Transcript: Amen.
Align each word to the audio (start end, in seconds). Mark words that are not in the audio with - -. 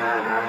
Amen. 0.00 0.47